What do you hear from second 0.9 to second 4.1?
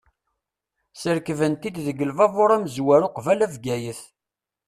Srekben-t-id deg lbabur amezwaru qbala Bgayet.